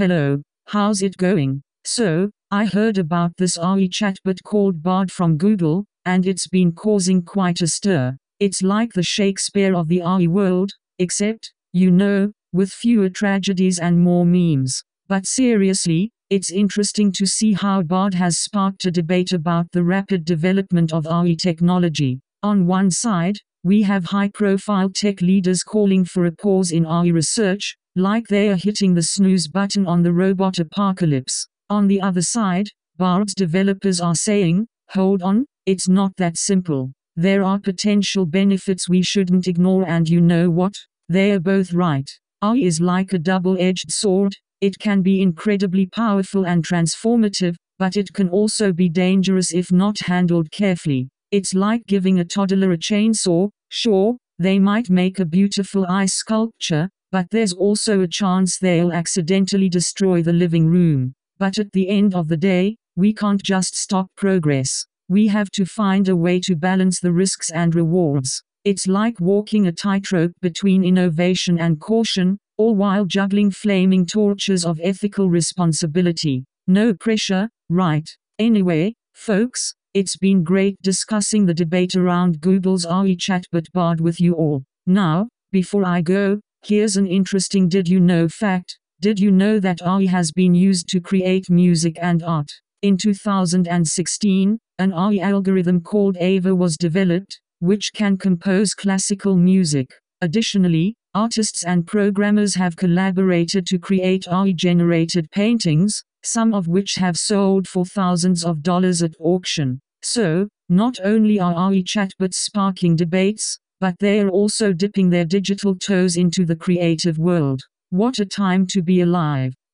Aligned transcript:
Hello, 0.00 0.40
how's 0.64 1.02
it 1.02 1.18
going? 1.18 1.60
So, 1.84 2.30
I 2.50 2.64
heard 2.64 2.96
about 2.96 3.36
this 3.36 3.58
AI 3.58 3.86
chatbot 3.86 4.38
called 4.42 4.82
Bard 4.82 5.12
from 5.12 5.36
Google, 5.36 5.84
and 6.06 6.24
it's 6.24 6.46
been 6.46 6.72
causing 6.72 7.20
quite 7.20 7.60
a 7.60 7.66
stir. 7.66 8.16
It's 8.38 8.62
like 8.62 8.94
the 8.94 9.02
Shakespeare 9.02 9.76
of 9.76 9.88
the 9.88 10.00
AI 10.00 10.26
world, 10.26 10.70
except, 10.98 11.52
you 11.74 11.90
know, 11.90 12.32
with 12.50 12.72
fewer 12.72 13.10
tragedies 13.10 13.78
and 13.78 14.00
more 14.00 14.24
memes. 14.24 14.82
But 15.06 15.26
seriously, 15.26 16.12
it's 16.30 16.50
interesting 16.50 17.12
to 17.18 17.26
see 17.26 17.52
how 17.52 17.82
Bard 17.82 18.14
has 18.14 18.38
sparked 18.38 18.86
a 18.86 18.90
debate 18.90 19.32
about 19.32 19.70
the 19.72 19.84
rapid 19.84 20.24
development 20.24 20.94
of 20.94 21.06
AI 21.06 21.34
technology. 21.34 22.20
On 22.42 22.66
one 22.66 22.90
side, 22.90 23.36
we 23.62 23.82
have 23.82 24.06
high 24.06 24.30
profile 24.30 24.88
tech 24.88 25.20
leaders 25.20 25.62
calling 25.62 26.06
for 26.06 26.24
a 26.24 26.32
pause 26.32 26.70
in 26.70 26.86
AI 26.86 27.08
research, 27.08 27.76
like 27.96 28.28
they 28.28 28.48
are 28.48 28.56
hitting 28.56 28.94
the 28.94 29.02
snooze 29.02 29.48
button 29.48 29.86
on 29.86 30.02
the 30.02 30.12
robot 30.12 30.58
apocalypse. 30.58 31.46
On 31.68 31.88
the 31.88 32.00
other 32.00 32.22
side, 32.22 32.68
Bard's 32.96 33.34
developers 33.34 34.00
are 34.00 34.14
saying, 34.14 34.66
hold 34.90 35.22
on, 35.22 35.46
it's 35.66 35.88
not 35.88 36.14
that 36.16 36.36
simple. 36.36 36.92
There 37.16 37.42
are 37.42 37.58
potential 37.58 38.26
benefits 38.26 38.88
we 38.88 39.02
shouldn't 39.02 39.48
ignore, 39.48 39.86
and 39.88 40.08
you 40.08 40.20
know 40.20 40.50
what? 40.50 40.74
They 41.08 41.32
are 41.32 41.40
both 41.40 41.72
right. 41.72 42.08
AI 42.42 42.56
is 42.56 42.80
like 42.80 43.12
a 43.12 43.18
double 43.18 43.56
edged 43.58 43.90
sword, 43.90 44.34
it 44.60 44.78
can 44.78 45.02
be 45.02 45.20
incredibly 45.20 45.86
powerful 45.86 46.46
and 46.46 46.64
transformative, 46.64 47.56
but 47.78 47.96
it 47.96 48.12
can 48.12 48.28
also 48.28 48.72
be 48.72 48.88
dangerous 48.88 49.52
if 49.52 49.72
not 49.72 49.98
handled 50.00 50.50
carefully. 50.50 51.08
It's 51.30 51.54
like 51.54 51.86
giving 51.86 52.20
a 52.20 52.24
toddler 52.24 52.72
a 52.72 52.78
chainsaw, 52.78 53.50
sure, 53.70 54.16
they 54.38 54.58
might 54.58 54.90
make 54.90 55.18
a 55.18 55.24
beautiful 55.24 55.86
ice 55.86 56.14
sculpture, 56.14 56.88
but 57.12 57.30
there's 57.30 57.52
also 57.52 58.00
a 58.00 58.08
chance 58.08 58.58
they'll 58.58 58.92
accidentally 58.92 59.68
destroy 59.68 60.22
the 60.22 60.32
living 60.32 60.66
room. 60.66 61.14
But 61.38 61.58
at 61.58 61.72
the 61.72 61.88
end 61.88 62.14
of 62.14 62.28
the 62.28 62.36
day, 62.36 62.76
we 62.96 63.12
can't 63.14 63.42
just 63.42 63.76
stop 63.76 64.08
progress. 64.16 64.86
We 65.08 65.28
have 65.28 65.50
to 65.52 65.64
find 65.64 66.08
a 66.08 66.16
way 66.16 66.38
to 66.40 66.54
balance 66.54 67.00
the 67.00 67.12
risks 67.12 67.50
and 67.50 67.74
rewards. 67.74 68.42
It's 68.64 68.86
like 68.86 69.20
walking 69.20 69.66
a 69.66 69.72
tightrope 69.72 70.32
between 70.42 70.84
innovation 70.84 71.58
and 71.58 71.80
caution, 71.80 72.38
all 72.58 72.74
while 72.74 73.06
juggling 73.06 73.50
flaming 73.50 74.04
torches 74.04 74.64
of 74.64 74.78
ethical 74.82 75.30
responsibility. 75.30 76.44
No 76.66 76.92
pressure, 76.92 77.48
right? 77.70 78.08
Anyway, 78.38 78.94
folks, 79.14 79.74
it's 79.94 80.16
been 80.16 80.44
great 80.44 80.76
discussing 80.82 81.46
the 81.46 81.54
debate 81.54 81.96
around 81.96 82.40
Google's 82.40 82.84
AI 82.84 83.16
chatbot 83.16 83.72
Bard 83.72 84.00
with 84.00 84.20
you 84.20 84.34
all. 84.34 84.62
Now, 84.86 85.28
before 85.50 85.84
I 85.84 86.02
go, 86.02 86.40
here's 86.62 86.96
an 86.96 87.06
interesting 87.06 87.68
did 87.68 87.88
you 87.88 88.00
know 88.00 88.28
fact. 88.28 88.78
Did 89.00 89.18
you 89.18 89.30
know 89.30 89.60
that 89.60 89.80
AI 89.80 90.06
has 90.06 90.30
been 90.30 90.54
used 90.54 90.88
to 90.90 91.00
create 91.00 91.48
music 91.48 91.96
and 92.02 92.22
art? 92.22 92.50
In 92.82 92.96
2016, 92.96 94.58
an 94.78 94.92
AI 94.92 95.18
algorithm 95.18 95.80
called 95.80 96.16
AIVA 96.16 96.56
was 96.56 96.76
developed, 96.76 97.40
which 97.60 97.92
can 97.92 98.16
compose 98.16 98.74
classical 98.74 99.36
music. 99.36 99.90
Additionally, 100.20 100.96
artists 101.14 101.64
and 101.64 101.86
programmers 101.86 102.54
have 102.54 102.76
collaborated 102.76 103.66
to 103.66 103.78
create 103.78 104.28
AI-generated 104.28 105.30
paintings, 105.30 106.04
some 106.22 106.52
of 106.52 106.68
which 106.68 106.96
have 106.96 107.16
sold 107.16 107.66
for 107.66 107.84
thousands 107.86 108.44
of 108.44 108.62
dollars 108.62 109.02
at 109.02 109.14
auction. 109.18 109.80
So, 110.02 110.48
not 110.68 110.98
only 111.02 111.40
are 111.40 111.52
AI 111.52 111.82
chatbots 111.82 112.34
sparking 112.34 112.96
debates, 112.96 113.58
but 113.80 113.98
they 113.98 114.20
are 114.20 114.28
also 114.28 114.72
dipping 114.72 115.10
their 115.10 115.24
digital 115.24 115.74
toes 115.74 116.16
into 116.16 116.44
the 116.44 116.56
creative 116.56 117.18
world. 117.18 117.62
What 117.90 118.18
a 118.18 118.26
time 118.26 118.66
to 118.68 118.82
be 118.82 119.00
alive! 119.00 119.54